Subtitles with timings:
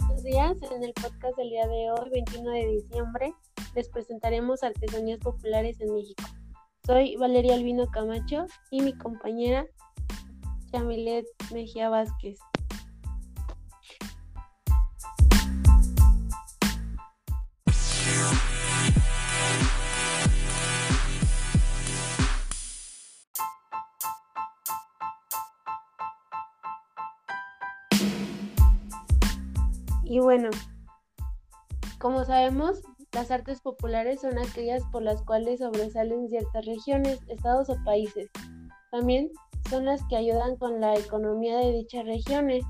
[0.00, 3.34] Buenos días, en el podcast del día de hoy, 21 de diciembre,
[3.76, 6.24] les presentaremos artesanías populares en México.
[6.86, 9.64] Soy Valeria Albino Camacho y mi compañera
[10.72, 12.38] Yamilet Mejía Vázquez.
[32.04, 32.82] Como sabemos,
[33.12, 38.28] las artes populares son aquellas por las cuales sobresalen ciertas regiones, estados o países.
[38.90, 39.30] También
[39.70, 42.62] son las que ayudan con la economía de dichas regiones.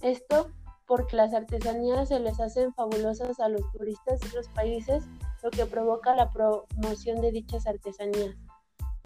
[0.00, 0.52] Esto
[0.86, 5.02] porque las artesanías se les hacen fabulosas a los turistas de los países,
[5.42, 8.36] lo que provoca la promoción de dichas artesanías.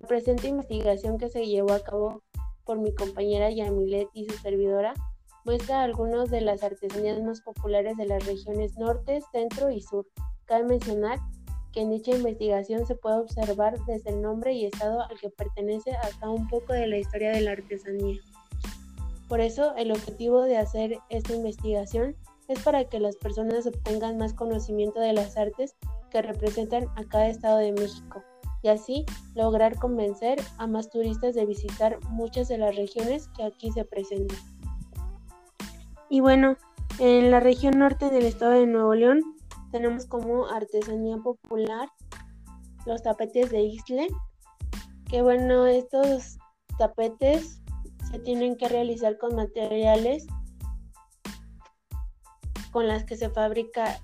[0.03, 2.21] La presente investigación que se llevó a cabo
[2.67, 4.93] por mi compañera Yamilet y su servidora
[5.45, 10.07] muestra algunas de las artesanías más populares de las regiones norte, centro y sur.
[10.47, 11.19] Cabe mencionar
[11.73, 15.93] que en dicha investigación se puede observar desde el nombre y estado al que pertenece
[15.93, 18.21] hasta un poco de la historia de la artesanía.
[19.29, 22.15] Por eso, el objetivo de hacer esta investigación
[22.49, 25.75] es para que las personas obtengan más conocimiento de las artes
[26.11, 28.23] que representan a cada estado de México
[28.63, 33.73] y así lograr convencer a más turistas de visitar muchas de las regiones que aquí
[33.73, 34.39] se presentan.
[36.13, 36.59] Y bueno,
[36.99, 39.23] en la región norte del estado de Nuevo León
[39.71, 41.89] tenemos como artesanía popular
[42.85, 44.09] los tapetes de Isle,
[45.09, 46.37] que bueno, estos
[46.77, 47.63] tapetes
[48.11, 50.27] se tienen que realizar con materiales
[52.73, 53.99] con las que se fabrica,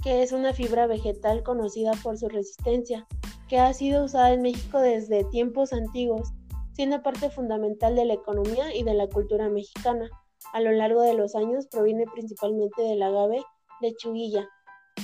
[0.00, 3.04] que es una fibra vegetal conocida por su resistencia,
[3.48, 6.30] que ha sido usada en México desde tiempos antiguos,
[6.74, 10.08] siendo parte fundamental de la economía y de la cultura mexicana
[10.52, 13.42] a lo largo de los años proviene principalmente del agave
[13.80, 14.48] lechuguilla,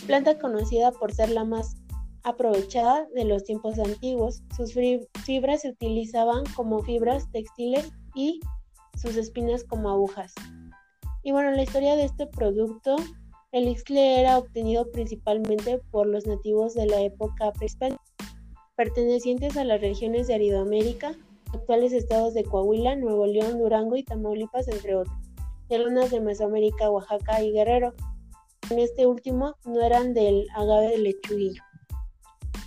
[0.07, 1.77] planta conocida por ser la más
[2.23, 4.43] aprovechada de los tiempos antiguos.
[4.57, 8.41] Sus fibras se utilizaban como fibras textiles y
[8.97, 10.33] sus espinas como agujas.
[11.23, 12.97] Y bueno, la historia de este producto,
[13.53, 18.03] el ixtle era obtenido principalmente por los nativos de la época prehispánica,
[18.77, 21.15] pertenecientes a las regiones de Aridoamérica,
[21.53, 25.24] actuales estados de Coahuila, Nuevo León, Durango y Tamaulipas, entre otros
[25.69, 27.95] de lunas de Mesoamérica, Oaxaca y Guerrero.
[28.71, 31.63] En este último no eran del agave de lechuguillo.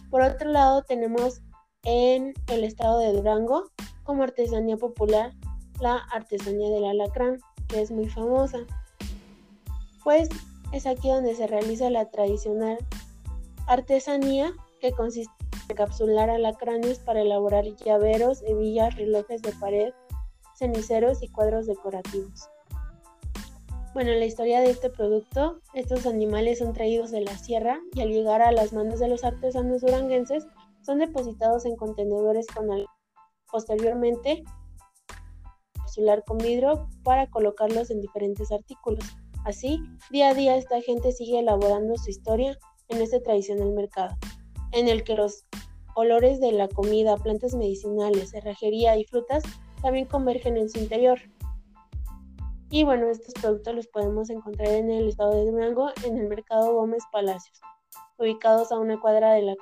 [0.09, 1.41] Por otro lado, tenemos
[1.84, 3.72] en el estado de Durango
[4.03, 5.34] como artesanía popular
[5.80, 8.59] la artesanía del alacrán, que es muy famosa.
[10.03, 10.29] Pues
[10.72, 12.78] es aquí donde se realiza la tradicional
[13.68, 19.94] artesanía que consiste en encapsular alacranes para elaborar llaveros, hebillas, relojes de pared,
[20.56, 22.50] ceniceros y cuadros decorativos.
[23.97, 28.02] Bueno, en la historia de este producto, estos animales son traídos de la sierra y
[28.02, 30.46] al llegar a las manos de los artesanos duranguenses
[30.84, 32.68] son depositados en contenedores con
[33.52, 34.44] posteriormente
[35.74, 39.03] capsular con vidrio para colocarlos en diferentes artículos.
[39.46, 39.81] Así,
[40.12, 42.56] día a día esta gente sigue elaborando su historia
[42.90, 44.16] en este tradicional mercado,
[44.74, 45.47] en el que los
[45.96, 49.41] olores de la comida, plantas medicinales, cerrajería y frutas
[49.81, 51.19] también convergen en su interior.
[52.69, 56.73] Y bueno, estos productos los podemos encontrar en el estado de Durango, en el mercado
[56.73, 57.61] Gómez Palacios,
[58.17, 59.55] ubicados a una cuadra de la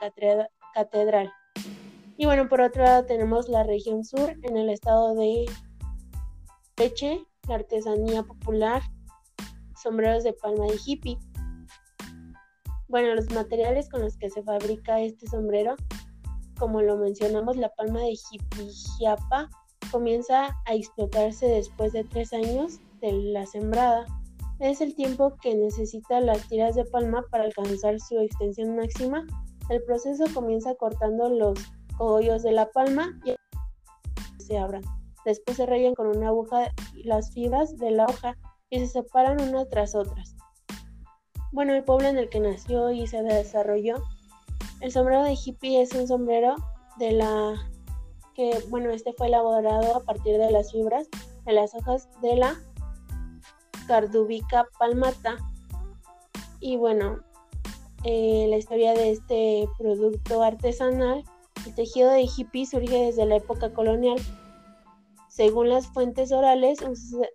[0.74, 1.32] catedral.
[2.18, 5.46] Y bueno, por otro lado tenemos la región sur, en el estado de
[6.74, 8.82] Peche, la artesanía popular,
[9.82, 11.20] sombreros de palma de hippie.
[12.88, 15.76] Bueno, los materiales con los que se fabrica este sombrero,
[16.58, 18.16] como lo mencionamos, la palma de
[18.98, 19.48] jiapa
[19.92, 22.80] comienza a explotarse después de tres años
[23.12, 24.06] la sembrada.
[24.60, 29.26] Es el tiempo que necesita las tiras de palma para alcanzar su extensión máxima.
[29.70, 31.60] El proceso comienza cortando los
[31.98, 33.36] cogollos de la palma y
[34.42, 34.84] se abran.
[35.26, 36.72] Después se rayan con una aguja
[37.04, 38.38] las fibras de la hoja
[38.70, 40.36] y se separan unas tras otras.
[41.52, 43.96] Bueno, el pueblo en el que nació y se desarrolló,
[44.82, 46.56] el sombrero de hippie es un sombrero
[47.00, 47.56] de la
[48.36, 51.08] que, bueno, este fue elaborado a partir de las fibras
[51.46, 52.56] de las hojas de la
[53.88, 55.38] Cardubica palmata.
[56.60, 57.20] Y bueno,
[58.04, 61.24] eh, la historia de este producto artesanal,
[61.66, 64.18] el tejido de hippie surge desde la época colonial.
[65.28, 66.80] Según las fuentes orales,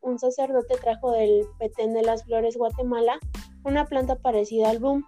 [0.03, 3.19] un, sacerdote trajo del Petén de las Flores, Guatemala,
[3.65, 5.05] una planta parecida al boom,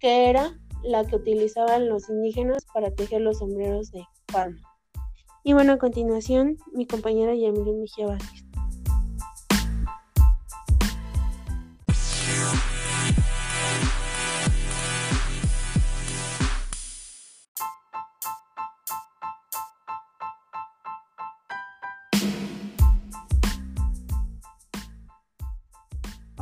[0.00, 4.60] que era la que utilizaban los indígenas para tejer los sombreros de palma.
[5.44, 8.18] Y bueno, a continuación, mi compañera Yamilén Mejía.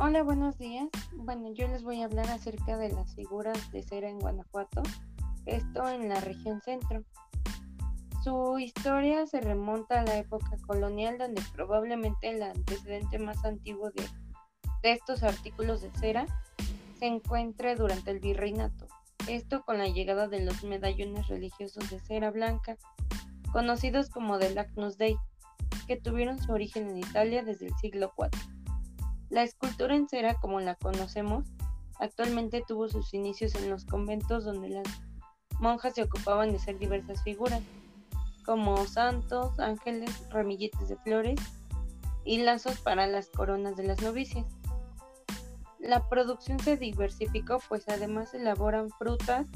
[0.03, 0.89] Hola, buenos días.
[1.13, 4.81] Bueno, yo les voy a hablar acerca de las figuras de cera en Guanajuato,
[5.45, 7.03] esto en la región centro.
[8.23, 14.03] Su historia se remonta a la época colonial, donde probablemente el antecedente más antiguo de,
[14.81, 16.25] estos artículos de cera
[16.97, 18.87] se encuentre durante el virreinato.
[19.27, 22.75] Esto con la llegada de los medallones religiosos de cera blanca,
[23.53, 25.15] conocidos como del Agnus Dei,
[25.85, 28.60] que tuvieron su origen en Italia desde el siglo IV.
[29.31, 31.45] La escultura en cera, como la conocemos,
[32.01, 34.87] actualmente tuvo sus inicios en los conventos donde las
[35.61, 37.61] monjas se ocupaban de hacer diversas figuras,
[38.45, 41.39] como santos, ángeles, ramilletes de flores
[42.25, 44.45] y lazos para las coronas de las novicias.
[45.79, 49.47] La producción se diversificó, pues además elaboran frutas,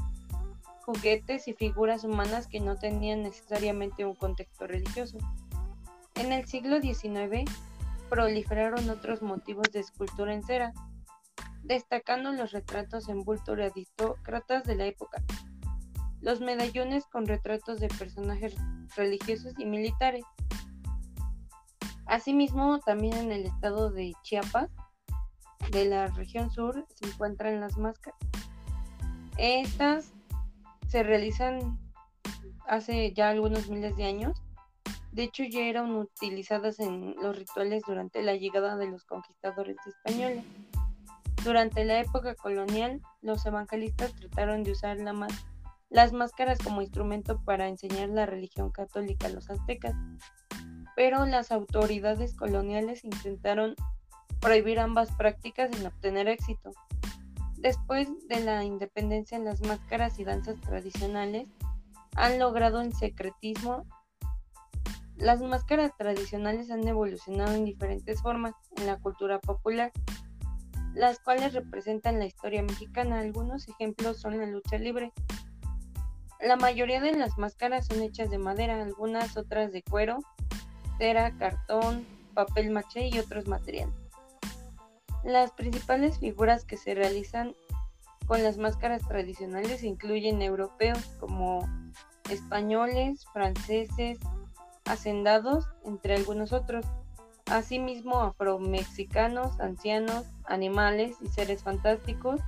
[0.86, 5.18] juguetes y figuras humanas que no tenían necesariamente un contexto religioso.
[6.16, 7.44] En el siglo XIX,
[8.10, 10.74] proliferaron otros motivos de escultura en cera,
[11.64, 15.24] destacando los retratos en bulto de aristócratas de la época,
[16.22, 18.56] los medallones con retratos de personajes
[18.96, 20.24] religiosos y militares.
[22.06, 24.70] Asimismo, también en el estado de Chiapas,
[25.72, 28.20] de la región sur, se encuentran las máscaras.
[29.38, 30.14] Estas
[30.88, 31.80] se realizan
[32.68, 34.45] hace ya algunos miles de años
[35.16, 40.44] de hecho, ya eran utilizadas en los rituales durante la llegada de los conquistadores españoles.
[41.46, 44.98] Durante la época colonial, los evangelistas trataron de usar
[45.90, 49.96] las máscaras como instrumento para enseñar la religión católica a los aztecas,
[50.98, 53.76] pero las autoridades coloniales intentaron
[54.42, 56.72] prohibir ambas prácticas sin obtener éxito.
[57.56, 61.48] Después de la independencia, las máscaras y danzas tradicionales
[62.18, 63.86] han logrado en secretismo
[65.18, 69.92] las máscaras tradicionales han evolucionado en diferentes formas en la cultura popular,
[70.94, 73.20] las cuales representan la historia mexicana.
[73.20, 75.14] Algunos ejemplos son la lucha libre.
[76.42, 80.20] La mayoría de las máscaras son hechas de madera, algunas otras de cuero,
[80.98, 83.96] cera, cartón, papel maché y otros materiales.
[85.24, 87.56] Las principales figuras que se realizan
[88.28, 91.68] con las máscaras tradicionales incluyen europeos como
[92.30, 94.20] españoles, franceses,
[94.86, 96.86] hacendados, entre algunos otros.
[97.46, 102.42] Asimismo, afromexicanos, ancianos, animales y seres fantásticos,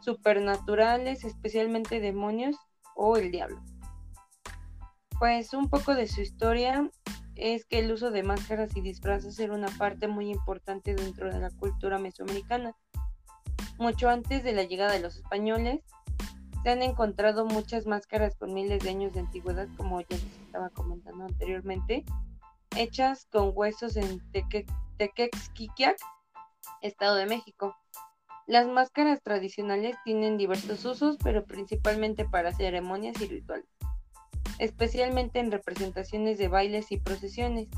[0.00, 2.56] supernaturales, especialmente demonios
[2.94, 3.62] o el diablo.
[5.18, 6.90] Pues un poco de su historia
[7.36, 11.40] es que el uso de máscaras y disfraces era una parte muy importante dentro de
[11.40, 12.74] la cultura mesoamericana.
[13.78, 15.80] Mucho antes de la llegada de los españoles,
[16.62, 20.70] se han encontrado muchas máscaras con miles de años de antigüedad, como ya les estaba
[20.70, 22.04] comentando anteriormente,
[22.76, 24.20] hechas con huesos en
[24.98, 25.96] Tequexquiquiac,
[26.82, 27.74] Estado de México.
[28.46, 33.68] Las máscaras tradicionales tienen diversos usos, pero principalmente para ceremonias y rituales,
[34.58, 37.68] especialmente en representaciones de bailes y procesiones.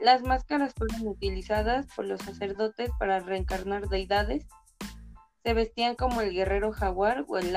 [0.00, 4.46] Las máscaras fueron utilizadas por los sacerdotes para reencarnar deidades
[5.42, 7.56] se vestían como el guerrero jaguar o el,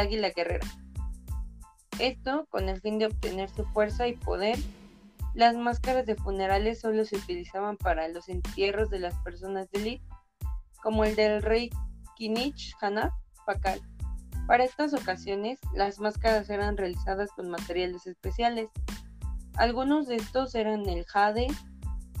[0.00, 0.66] águila guerrera.
[1.98, 4.58] Esto con el fin de obtener su fuerza y poder.
[5.34, 10.04] Las máscaras de funerales solo se utilizaban para los entierros de las personas de élite,
[10.82, 11.70] como el del rey
[12.16, 13.12] Kinich Hanaf
[13.46, 13.80] Pakal.
[14.46, 18.68] Para estas ocasiones, las máscaras eran realizadas con materiales especiales.
[19.54, 21.46] Algunos de estos eran el jade,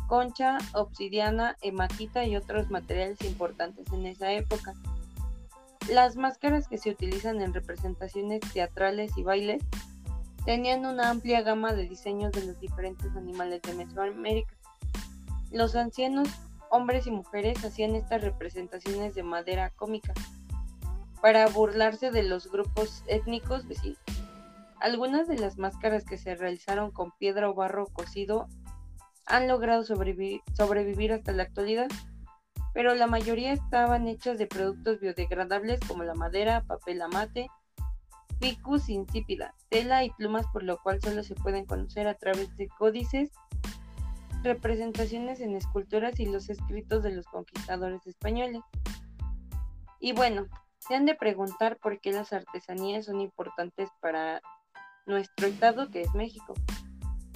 [0.06, 4.74] concha, obsidiana, hematita y otros materiales importantes en esa época.
[5.88, 9.62] Las máscaras que se utilizan en representaciones teatrales y bailes
[10.44, 14.54] tenían una amplia gama de diseños de los diferentes animales de Mesoamérica.
[15.50, 16.28] Los ancianos,
[16.70, 20.14] hombres y mujeres, hacían estas representaciones de madera cómica
[21.20, 23.98] para burlarse de los grupos étnicos vecinos.
[24.80, 28.48] Algunas de las máscaras que se realizaron con piedra o barro cocido
[29.26, 31.88] han logrado sobrevivir hasta la actualidad
[32.72, 37.48] pero la mayoría estaban hechas de productos biodegradables como la madera, papel amate,
[38.40, 42.68] ficus insípida, tela y plumas, por lo cual solo se pueden conocer a través de
[42.78, 43.30] códices,
[44.42, 48.62] representaciones en esculturas y los escritos de los conquistadores españoles.
[50.00, 50.46] Y bueno,
[50.78, 54.42] se han de preguntar por qué las artesanías son importantes para
[55.06, 56.54] nuestro estado que es México.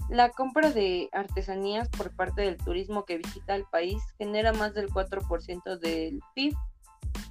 [0.09, 4.89] La compra de artesanías por parte del turismo que visita el país genera más del
[4.89, 6.55] 4% del PIB.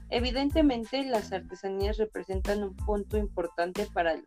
[0.10, 4.26] Evidentemente, las artesanías representan un punto importante para los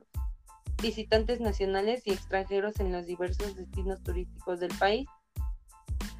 [0.81, 5.07] visitantes nacionales y extranjeros en los diversos destinos turísticos del país.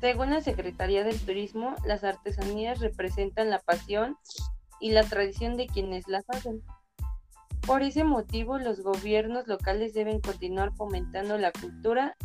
[0.00, 4.16] Según la Secretaría del Turismo, las artesanías representan la pasión
[4.80, 6.62] y la tradición de quienes las hacen.
[7.68, 12.16] Por ese motivo, los gobiernos locales deben continuar fomentando la cultura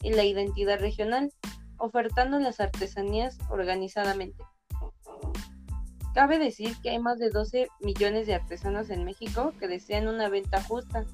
[0.00, 1.30] y la identidad regional,
[1.76, 4.42] ofertando las artesanías organizadamente.
[6.14, 10.30] Cabe decir que hay más de 12 millones de artesanos en México que desean una
[10.30, 11.04] venta justa.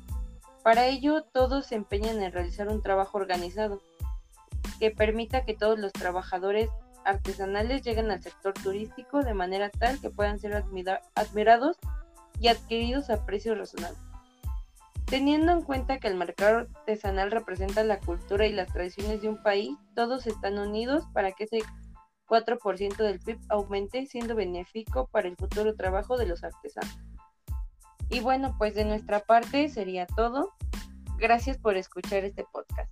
[0.62, 3.82] Para ello, todos se empeñan en realizar un trabajo organizado
[4.78, 6.68] que permita que todos los trabajadores
[7.04, 11.78] artesanales lleguen al sector turístico de manera tal que puedan ser admirados
[12.42, 13.98] y adquiridos a precios razonables.
[15.06, 19.42] Teniendo en cuenta que el mercado artesanal representa la cultura y las tradiciones de un
[19.42, 21.60] país, todos están unidos para que ese
[22.26, 26.98] 4% del PIB aumente, siendo benéfico para el futuro trabajo de los artesanos.
[28.10, 30.52] Y bueno, pues de nuestra parte sería todo.
[31.18, 32.90] Gracias por escuchar este podcast.